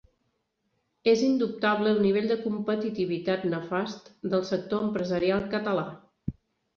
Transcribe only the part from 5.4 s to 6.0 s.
català.